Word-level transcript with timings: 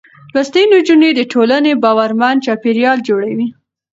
لوستې 0.33 0.61
نجونې 0.71 1.09
د 1.15 1.21
ټولنې 1.33 1.71
باورمن 1.83 2.35
چاپېريال 2.45 2.97
جوړوي. 3.07 3.47